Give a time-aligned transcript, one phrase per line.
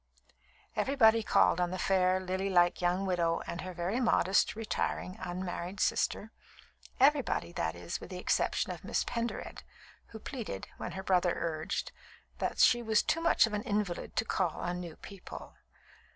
[0.75, 6.31] Everybody called on the fair, lilylike young widow and her very modest, retiring, unmarried sister
[6.99, 9.61] everybody, that is, with the exception of Miss Pendered,
[10.07, 11.91] who pleaded, when her brother urged,
[12.39, 15.55] that she was too much of an invalid to call on new people.